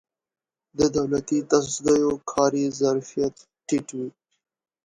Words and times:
د 0.77 0.79
دولتي 0.97 1.39
تصدیو 1.51 2.11
کاري 2.31 2.65
ظرفیت 2.79 3.35
ټیټ 3.67 3.87
وي. 3.97 4.09